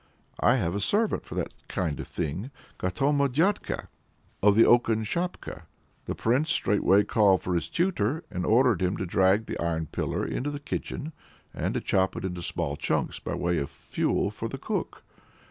[0.39, 3.87] I have a servant for that kind of thing, Katoma dyadka,
[4.41, 5.67] of the oaken shapka."
[6.05, 10.25] The Prince straightway called for his tutor, and ordered him to drag the iron pillar
[10.25, 11.13] into the kitchen,
[11.53, 15.03] and to chop it into small chunks by way of fuel for the cook.